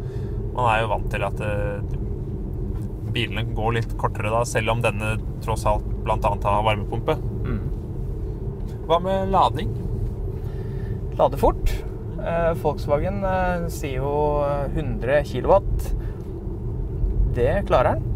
man 0.54 0.70
er 0.70 0.84
jo 0.84 0.92
vant 0.94 1.10
til 1.10 1.26
at 1.26 1.42
eh, 1.42 1.82
bilene 3.14 3.44
går 3.56 3.76
litt 3.78 3.94
kortere 4.00 4.32
da, 4.32 4.44
selv 4.48 4.74
om 4.74 4.82
denne 4.84 5.14
tross 5.44 5.66
alt 5.68 5.86
annet 6.10 6.46
har 6.48 6.66
varmepumpe. 6.66 7.16
Mm. 7.46 7.62
Hva 8.88 8.98
med 9.04 9.30
lading? 9.30 9.72
Lade 11.18 11.40
fort. 11.40 11.74
Eh, 12.20 12.52
Volkswagen 12.60 13.24
eh, 13.24 13.66
sier 13.72 14.00
jo 14.02 14.14
100 14.74 15.22
kW. 15.28 15.58
Det 17.36 17.52
klarer 17.68 17.96
den 17.96 18.10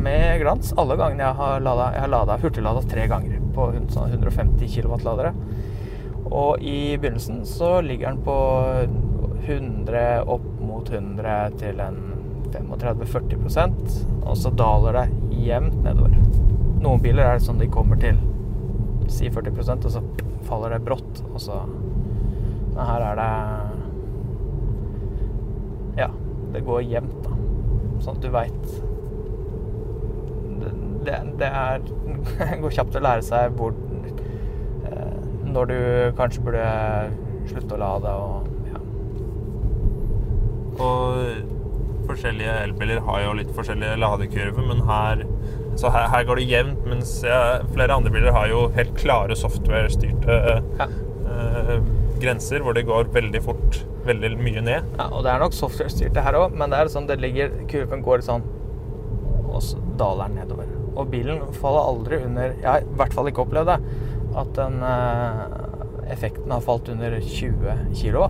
med 0.00 0.40
glans 0.40 0.72
alle 0.78 0.96
gangene 1.00 1.24
jeg 1.24 1.38
har 1.40 1.64
lada. 1.64 1.90
Jeg 1.94 2.04
har 2.04 2.12
lada 2.12 2.38
hurtiglada 2.40 2.84
tre 2.88 3.06
ganger 3.10 3.40
på 3.56 3.70
sånn 3.92 4.14
150 4.14 4.70
kW-ladere. 4.76 5.34
Og 6.30 6.62
i 6.62 6.96
begynnelsen 7.00 7.42
så 7.48 7.78
ligger 7.82 8.12
den 8.12 8.22
på 8.24 8.36
100 9.48 10.28
opp 10.30 10.46
mot 10.62 10.86
100 10.86 11.58
til 11.58 11.80
en 11.82 11.98
35-40% 12.54 13.94
og 14.24 14.36
så 14.38 14.52
daler 14.54 14.98
det 14.98 15.06
jevnt 15.46 15.78
nedover. 15.84 16.14
Noen 16.80 17.02
biler 17.02 17.26
er 17.26 17.38
det 17.38 17.46
sånn 17.46 17.60
de 17.60 17.68
kommer 17.72 18.00
til 18.00 18.18
si 19.10 19.30
40% 19.32 19.86
og 19.88 19.94
så 19.94 20.02
faller 20.46 20.74
det 20.74 20.84
brått, 20.86 21.22
og 21.32 21.40
så 21.42 21.62
Men 22.70 22.86
her 22.86 23.02
er 23.02 23.14
det 23.18 23.32
Ja, 25.98 26.10
det 26.54 26.62
går 26.64 26.82
jevnt, 26.86 27.24
da. 27.24 27.32
Sånn 28.00 28.16
at 28.16 28.22
du 28.22 28.30
veit 28.32 28.66
det, 30.60 30.72
det, 31.08 31.18
det 31.40 31.50
er 31.50 31.82
går 32.62 32.76
kjapt 32.78 32.96
å 32.96 33.04
lære 33.04 33.24
seg 33.26 33.56
hvor 33.58 33.74
eh, 34.86 35.16
Når 35.50 35.72
du 35.72 35.78
kanskje 36.20 36.44
burde 36.46 36.66
slutte 37.50 37.74
å 37.74 37.82
lade 37.82 38.14
og 38.14 38.46
ja. 38.70 38.80
Og 40.86 41.49
forskjellige 42.10 42.56
elbiler 42.66 43.00
har 43.06 43.22
jo 43.24 43.32
litt 43.40 43.50
forskjellige 43.56 43.96
ladekurver, 44.02 44.66
men 44.68 44.82
her 44.90 45.24
så 45.80 45.88
her, 45.94 46.08
her 46.12 46.24
går 46.28 46.40
det 46.40 46.48
jevnt, 46.50 46.80
mens 46.90 47.12
jeg, 47.24 47.60
flere 47.72 47.94
andre 47.96 48.10
biler 48.12 48.34
har 48.34 48.48
jo 48.50 48.64
helt 48.76 48.90
klare 48.98 49.36
software-styrte 49.38 50.36
Ja. 50.80 50.86
eh, 51.30 51.76
grenser, 52.20 52.60
hvor 52.60 52.74
det 52.76 52.82
går 52.88 53.08
veldig 53.14 53.40
fort, 53.46 53.78
veldig 54.04 54.32
mye 54.42 54.60
ned. 54.66 54.88
Ja, 54.98 55.06
og 55.08 55.22
det 55.24 55.30
er 55.32 55.38
nok 55.40 55.54
software-styrte 55.56 56.20
her 56.26 56.36
òg, 56.36 56.52
men 56.58 56.68
det 56.74 56.82
er 56.82 56.90
sånn 56.92 57.06
det 57.08 57.16
ligger 57.22 57.54
Kurven 57.70 58.02
går 58.04 58.20
sånn, 58.26 58.42
og 59.48 59.62
så 59.64 59.80
daler 59.96 60.28
den 60.28 60.42
nedover. 60.42 60.68
Og 61.00 61.08
bilen 61.14 61.40
faller 61.56 61.86
aldri 61.94 62.18
under 62.26 62.50
Jeg 62.58 62.66
har 62.66 62.82
i 62.84 62.96
hvert 62.98 63.14
fall 63.16 63.30
ikke 63.30 63.44
opplevd 63.46 63.70
det. 63.70 63.78
At 64.36 64.52
den 64.58 64.82
eh, 64.84 66.12
effekten 66.12 66.50
har 66.52 66.60
falt 66.66 66.90
under 66.92 67.16
20 67.20 67.94
kW. 67.94 68.26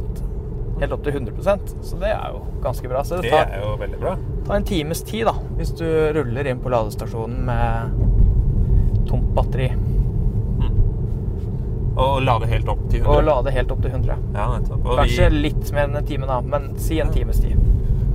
Helt 0.81 0.93
opp 0.97 1.03
til 1.05 1.13
100% 1.19 1.75
Så 1.85 1.99
det 2.01 2.09
er 2.15 2.33
jo 2.33 2.41
ganske 2.65 2.89
bra. 2.89 3.03
Så 3.05 3.19
det 3.21 3.29
Det 3.29 3.35
tar, 3.35 3.51
er 3.53 3.65
jo 3.67 3.75
veldig 3.81 3.99
bra. 4.01 4.15
Ta 4.47 4.57
en 4.57 4.65
times 4.65 5.03
tid 5.05 5.27
da, 5.29 5.35
hvis 5.59 5.75
du 5.77 5.87
ruller 6.17 6.49
inn 6.51 6.61
på 6.65 6.73
ladestasjonen 6.73 7.45
med 7.45 9.07
tomt 9.11 9.33
batteri. 9.37 9.71
Og 12.01 12.23
lade 12.25 12.47
helt 12.49 12.69
opp 12.71 12.81
til 12.89 13.03
100. 13.03 13.11
Og 13.13 13.25
lade 13.27 13.53
helt 13.53 13.73
opp 13.75 13.83
til 13.85 13.91
100. 13.93 14.15
Ja, 14.33 14.47
nettopp. 14.55 14.87
Og 14.87 15.01
Kanskje 15.03 15.27
vi, 15.33 15.41
litt 15.49 15.73
mer 15.77 15.89
enn 15.91 15.99
en 16.01 16.07
time, 16.09 16.29
da, 16.31 16.39
men 16.41 16.71
si 16.81 17.01
en 17.03 17.11
times 17.13 17.41
tid. 17.43 17.59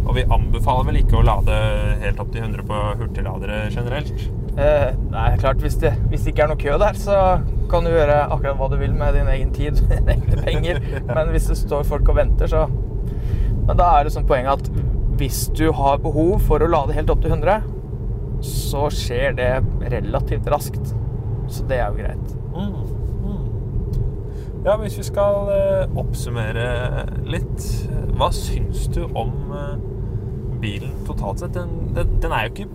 og 0.05 0.15
vi 0.15 0.23
anbefaler 0.29 0.85
vel 0.85 0.97
ikke 1.01 1.17
å 1.17 1.23
lade 1.25 1.55
helt 2.01 2.19
opp 2.21 2.31
til 2.33 2.43
100 2.45 2.65
på 2.69 2.81
hurtigladere 3.01 3.59
generelt. 3.73 4.25
Eh, 4.55 4.91
nei, 5.11 5.29
klart, 5.41 5.59
hvis 5.59 5.75
det, 5.81 5.91
hvis 6.07 6.23
det 6.23 6.31
ikke 6.31 6.45
er 6.45 6.51
noe 6.53 6.59
kø 6.59 6.75
der, 6.79 6.95
så 6.95 7.15
kan 7.71 7.83
du 7.83 7.91
gjøre 7.91 8.21
akkurat 8.31 8.55
hva 8.59 8.69
du 8.71 8.77
vil 8.79 8.93
med 8.95 9.17
din 9.17 9.31
egen 9.33 9.51
tid 9.55 9.81
egne 10.13 10.43
penger. 10.45 10.79
Men 11.09 11.31
hvis 11.33 11.49
det 11.51 11.57
står 11.59 11.87
folk 11.89 12.11
og 12.13 12.19
venter, 12.21 12.51
så 12.51 12.67
Men 13.65 13.79
da 13.79 13.87
er 13.97 14.05
det 14.05 14.13
sånn 14.13 14.27
poenget 14.29 14.61
at 14.61 14.67
hvis 15.17 15.47
du 15.57 15.71
har 15.73 15.97
behov 16.03 16.43
for 16.45 16.61
å 16.61 16.69
lade 16.69 16.93
helt 16.93 17.09
opp 17.09 17.23
til 17.23 17.33
100, 17.33 17.63
så 18.45 18.85
skjer 18.93 19.33
det 19.37 19.49
relativt 19.89 20.45
raskt. 20.51 20.91
Så 21.49 21.65
det 21.69 21.79
er 21.81 21.89
jo 21.89 22.03
greit. 22.03 22.35
Mm, 22.53 22.75
mm. 23.25 23.47
Ja, 24.67 24.75
hvis 24.81 24.99
vi 24.99 25.05
skal 25.07 25.49
eh, 25.53 25.97
oppsummere 25.99 26.67
litt 27.27 27.65
Hva 28.15 28.31
syns 28.33 28.87
du 28.93 29.03
om 29.05 29.51
eh, 29.53 29.75
bilen 30.61 30.93
totalt 31.09 31.43
sett? 31.43 31.57
Den, 31.57 32.13
den 32.21 32.31
er 32.31 32.47
jo 32.47 32.53
ikke 32.53 32.69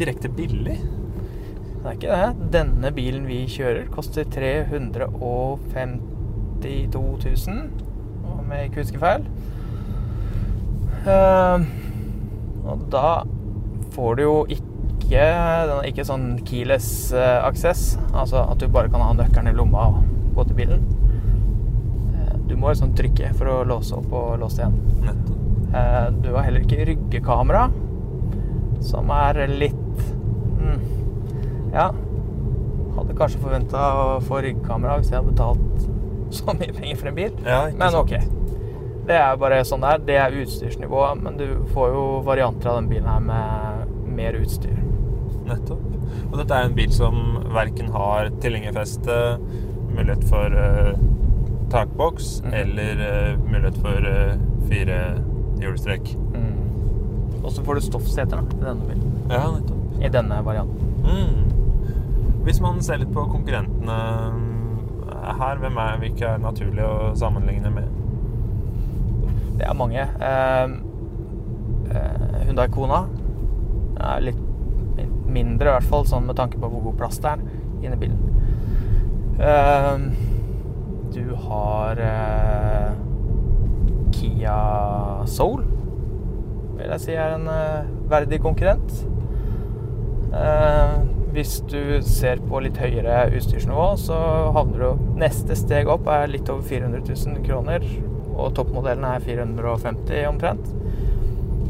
direkte 0.00 0.30
billig. 0.32 0.78
Det 1.84 1.90
er 1.90 1.96
ikke 1.98 2.16
det. 2.16 2.48
Denne 2.54 2.90
bilen 2.96 3.26
vi 3.28 3.42
kjører, 3.44 3.82
koster 3.92 4.24
352 4.32 5.10
000, 6.64 7.58
om 8.24 8.54
jeg 8.56 8.70
ikke 8.70 8.80
husker 8.80 9.02
feil. 9.02 9.26
Uh, 11.04 11.60
og 12.64 12.86
da 12.88 13.08
får 13.92 14.16
du 14.16 14.22
jo 14.24 14.38
ikke 14.48 14.64
den 15.04 15.74
er 15.76 15.84
ikke 15.84 16.06
sånn 16.08 16.38
keyless 16.48 17.12
aksess, 17.12 17.44
access, 17.44 17.82
altså 18.16 18.40
at 18.48 18.56
du 18.62 18.72
bare 18.72 18.88
kan 18.88 19.04
ha 19.04 19.12
nøkkelen 19.12 19.52
i 19.52 19.56
lomma 19.58 19.82
og 19.92 20.00
gå 20.38 20.48
til 20.48 20.56
bilen. 20.62 20.80
Uh, 22.16 22.32
du 22.48 22.56
må 22.56 22.72
liksom 22.72 22.96
trykke 22.96 23.34
for 23.36 23.46
å 23.52 23.60
låse 23.68 23.92
opp 24.00 24.08
og 24.16 24.40
låse 24.40 24.64
igjen. 24.64 24.76
Eh, 25.74 26.08
Du 26.22 26.32
har 26.32 26.44
heller 26.46 26.62
ikke 26.62 26.84
ryggekamera, 26.86 27.68
som 28.84 29.10
er 29.10 29.46
litt 29.50 29.83
Ja. 31.74 31.90
Hadde 32.94 33.16
kanskje 33.18 33.42
forventa 33.42 33.82
å 33.98 34.06
få 34.24 34.40
ryggkamera 34.44 35.00
hvis 35.00 35.10
jeg 35.10 35.18
hadde 35.20 35.34
betalt 35.34 35.88
så 36.38 36.54
mye 36.56 36.72
penger 36.74 37.00
for 37.00 37.10
en 37.10 37.18
bil. 37.18 37.36
Ja, 37.44 37.60
Men 37.74 37.98
ok. 37.98 38.16
Det 39.04 39.16
er 39.20 39.34
bare 39.36 39.60
sånn 39.68 39.82
det 39.84 39.90
er. 39.90 40.04
Det 40.08 40.14
er 40.16 40.38
utstyrsnivået. 40.44 41.20
Men 41.24 41.36
du 41.40 41.48
får 41.74 41.90
jo 41.92 42.04
varianter 42.24 42.70
av 42.72 42.80
den 42.80 42.88
bilen 42.92 43.10
her 43.10 43.24
med 43.26 44.14
mer 44.16 44.38
utstyr. 44.38 44.78
Nettopp. 45.44 45.82
Og 46.30 46.38
dette 46.40 46.56
er 46.56 46.68
en 46.68 46.76
bil 46.76 46.92
som 46.94 47.18
verken 47.52 47.90
har 47.92 48.30
tilhengerfeste, 48.42 49.18
mulighet 49.94 50.24
for 50.30 50.56
uh, 50.56 50.94
takboks 51.72 52.38
mm. 52.44 52.54
eller 52.62 53.02
uh, 53.02 53.42
mulighet 53.44 53.78
for 53.84 54.08
uh, 54.08 54.36
fire 54.70 55.00
hjulstrekk. 55.60 56.14
Mm. 56.34 57.42
Og 57.42 57.52
så 57.52 57.64
får 57.66 57.78
du 57.78 57.86
stoffseter 57.90 58.40
da, 58.40 58.44
i 58.56 58.64
denne 58.64 58.88
bilen. 58.88 59.12
Ja, 59.28 59.44
nettopp. 59.52 60.00
I 60.00 60.10
denne 60.16 60.40
varianten. 60.46 60.94
Mm. 61.04 61.53
Hvis 62.44 62.60
man 62.60 62.80
ser 62.84 63.00
litt 63.00 63.12
på 63.14 63.24
konkurrentene 63.32 63.98
mm, 64.34 64.80
her, 65.40 65.60
hvem 65.62 65.78
er 65.80 66.00
hvilke 66.02 66.32
er 66.34 66.42
naturlig 66.42 66.84
å 66.84 67.12
sammenligne 67.16 67.70
med? 67.72 67.86
Det 69.56 69.64
er 69.64 69.78
mange. 69.78 70.02
Eh, 70.04 70.74
Hundai 71.94 72.44
Hyundai 72.44 72.68
Kona 72.74 73.04
er 74.04 74.26
litt 74.26 74.42
mindre, 75.34 75.70
i 75.70 75.74
hvert 75.78 75.88
fall 75.88 76.04
sånn 76.08 76.26
med 76.28 76.36
tanke 76.38 76.60
på 76.60 76.68
hvor 76.70 76.84
god 76.90 76.98
plass 77.00 77.20
det 77.22 77.32
er 77.32 77.44
inni 77.84 77.98
bilen. 77.98 78.20
Eh, 79.40 79.94
du 81.14 81.32
har 81.46 82.02
eh, 82.02 82.92
Kia 84.14 84.58
Soul, 85.30 85.64
vil 86.76 86.92
jeg 86.92 87.02
si 87.06 87.16
er 87.16 87.38
en 87.38 87.48
eh, 87.50 87.90
verdig 88.10 88.42
konkurrent. 88.44 89.00
Eh, 90.34 91.13
hvis 91.34 91.56
du 91.70 91.98
ser 92.06 92.42
på 92.46 92.60
litt 92.62 92.78
høyere 92.78 93.26
utstyrsnivå, 93.34 93.86
så 93.98 94.16
havner 94.54 94.84
du 94.84 95.04
Neste 95.18 95.56
steg 95.58 95.90
opp 95.90 96.06
er 96.10 96.30
litt 96.30 96.50
over 96.52 96.62
400 96.66 97.02
000 97.06 97.42
kroner, 97.46 97.86
og 98.34 98.54
toppmodellen 98.56 99.06
er 99.08 99.24
450 99.24 100.28
omtrent. 100.30 100.70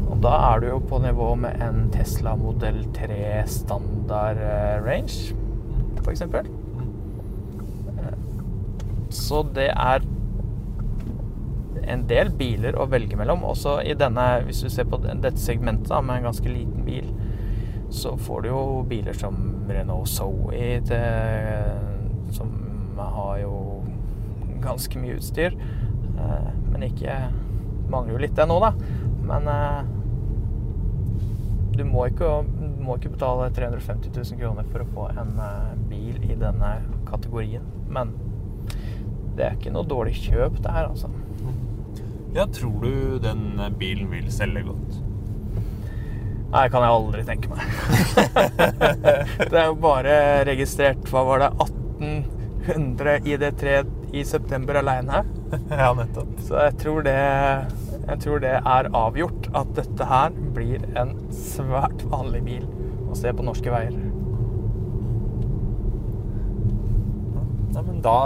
Og 0.05 0.21
da 0.23 0.35
er 0.51 0.61
du 0.61 0.69
jo 0.69 0.81
på 0.89 0.99
nivå 1.03 1.31
med 1.41 1.61
en 1.65 1.89
Tesla 1.93 2.35
modell 2.39 2.83
3 2.95 3.17
standard 3.51 4.41
eh, 4.41 4.77
range, 4.85 5.33
f.eks. 6.01 6.23
Så 9.15 9.41
det 9.55 9.69
er 9.71 10.05
en 11.85 12.05
del 12.09 12.31
biler 12.35 12.77
å 12.77 12.87
velge 12.89 13.17
mellom. 13.19 13.45
Også 13.47 13.77
i 13.85 13.93
denne, 13.97 14.25
hvis 14.47 14.63
du 14.65 14.69
ser 14.73 14.87
på 14.89 14.99
dette 15.03 15.37
segmentet 15.41 15.93
med 16.03 16.19
en 16.19 16.29
ganske 16.29 16.49
liten 16.49 16.85
bil, 16.87 17.11
så 17.93 18.15
får 18.17 18.43
du 18.43 18.49
jo 18.49 18.61
biler 18.89 19.15
som 19.17 19.44
Renault 19.69 20.09
Zoe, 20.11 20.79
til, 20.85 22.31
som 22.35 22.51
har 22.97 23.39
jo 23.43 23.55
ganske 24.63 24.99
mye 25.01 25.17
utstyr. 25.19 25.55
Eh, 26.15 26.51
Men 26.71 26.83
ikke 26.89 27.17
Mangler 27.89 28.15
jo 28.15 28.21
litt 28.23 28.35
det 28.35 28.47
nå, 28.49 28.55
da. 28.63 28.71
Men 29.25 29.47
eh, 29.51 29.81
du 31.75 31.83
må 31.85 32.07
ikke, 32.09 32.29
du 32.47 32.81
må 32.85 32.95
ikke 32.97 33.11
betale 33.13 33.51
350 33.53 34.09
000 34.15 34.39
kroner 34.41 34.65
for 34.71 34.81
å 34.81 34.87
få 34.95 35.07
en 35.13 35.35
eh, 35.37 35.75
bil 35.91 36.17
i 36.25 36.37
denne 36.39 36.71
kategorien. 37.09 37.65
Men 37.91 38.15
det 39.35 39.45
er 39.45 39.57
ikke 39.59 39.73
noe 39.75 39.85
dårlig 39.87 40.15
kjøp, 40.17 40.61
det 40.63 40.73
her, 40.73 40.89
altså. 40.89 41.11
Ja, 42.35 42.47
tror 42.51 42.81
du 42.83 43.19
den 43.23 43.59
bilen 43.79 44.09
vil 44.11 44.31
selge 44.33 44.65
godt? 44.67 44.97
Nei, 46.55 46.69
kan 46.71 46.85
jeg 46.85 46.95
aldri 46.95 47.23
tenke 47.27 47.51
meg. 47.51 47.63
det 49.51 49.57
er 49.59 49.65
jo 49.67 49.75
bare 49.83 50.13
registrert 50.47 51.09
Hva 51.11 51.25
var 51.27 51.41
det? 51.43 51.49
1800 52.71 53.17
ID3 53.27 53.73
i 54.15 54.23
september 54.23 54.79
aleine. 54.79 55.25
ja, 55.81 55.89
nettopp. 55.97 56.31
Så 56.47 56.55
jeg 56.61 56.77
tror 56.79 57.03
det 57.03 57.17
Jeg 58.05 58.19
tror 58.23 58.39
det 58.39 58.53
er 58.61 58.89
avgjort 58.95 59.49
at 59.57 59.73
dette 59.75 60.07
her 60.07 60.37
blir 60.55 60.85
en 60.95 61.11
svært 61.35 62.05
vanlig 62.07 62.43
bil 62.47 62.65
å 63.11 63.17
se 63.19 63.33
på 63.35 63.43
norske 63.43 63.73
veier. 63.73 63.97
Ja, 67.75 67.83
men 67.83 67.99
da 68.05 68.19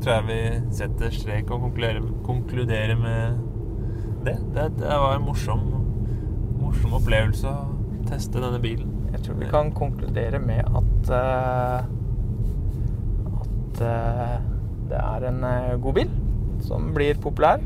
tror 0.00 0.14
jeg 0.16 0.26
vi 0.32 0.40
setter 0.80 1.14
strek 1.14 1.52
og 1.54 1.68
konkluderer, 1.68 2.10
konkluderer 2.26 2.98
med 2.98 3.38
det. 4.26 4.38
det. 4.56 4.68
Det 4.80 4.98
var 5.04 5.14
en 5.14 5.28
morsom, 5.28 5.62
morsom 6.64 6.96
opplevelse 6.98 7.50
å 7.50 7.74
teste 8.08 8.40
denne 8.40 8.60
bilen. 8.62 8.90
Jeg 9.14 9.22
tror 9.26 9.38
vi 9.38 9.50
kan 9.50 9.70
konkludere 9.76 10.40
med 10.42 10.64
at 10.64 11.10
uh, 11.12 11.84
at 13.30 13.82
uh, 13.84 14.36
det 14.90 15.00
er 15.00 15.28
en 15.30 15.40
uh, 15.44 15.74
god 15.82 16.00
bil 16.00 16.12
som 16.64 16.92
blir 16.96 17.20
populær. 17.20 17.62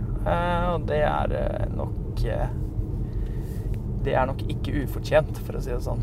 og 0.75 0.89
det 0.89 1.03
er 1.07 1.69
nok 1.71 2.23
Det 4.05 4.15
er 4.15 4.27
nok 4.27 4.43
ikke 4.51 4.83
ufortjent, 4.83 5.39
for 5.47 5.57
å 5.57 5.61
si 5.63 5.71
det 5.71 5.83
sånn. 5.85 6.03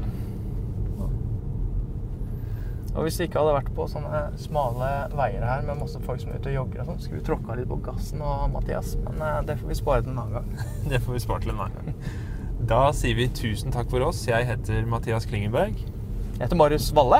Og 2.95 3.03
hvis 3.03 3.17
det 3.19 3.27
ikke 3.27 3.41
hadde 3.41 3.57
vært 3.57 3.73
på 3.75 3.87
sånne 3.91 4.21
smale 4.39 4.91
veier 5.17 5.43
her 5.43 5.65
med 5.67 5.81
masse 5.81 5.99
folk 6.05 6.21
som 6.21 6.31
er 6.31 6.39
ute 6.39 6.53
og 6.53 6.55
jogger 6.55 6.83
og 6.83 6.91
sånn, 6.91 7.01
skulle 7.03 7.19
vi 7.19 7.25
tråkka 7.27 7.57
litt 7.59 7.67
på 7.67 7.81
gassen 7.89 8.23
og 8.23 8.45
Mathias, 8.53 8.93
men 9.03 9.49
det 9.49 9.57
får 9.59 9.73
vi 9.73 9.77
spare 9.81 10.05
til 10.05 10.13
en 10.13 10.21
annen 10.23 10.37
gang. 10.37 10.69
det 10.93 11.01
får 11.03 11.17
vi 11.17 11.25
spare 11.25 11.43
til 11.43 11.55
en 11.55 11.65
annen 11.65 11.75
gang. 11.81 12.24
Da 12.65 12.87
sier 12.97 13.13
vi 13.13 13.27
tusen 13.29 13.69
takk 13.73 13.91
for 13.91 14.01
oss. 14.07 14.23
Jeg 14.25 14.47
heter 14.47 14.87
Mathias 14.89 15.27
Klingenberg. 15.29 15.77
Jeg 15.77 16.41
heter 16.41 16.57
Marius 16.57 16.87
Valle. 16.97 17.19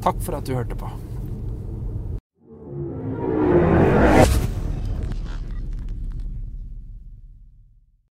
Takk 0.00 0.22
for 0.24 0.38
at 0.38 0.46
du 0.48 0.54
hørte 0.56 0.78
på. 0.80 0.88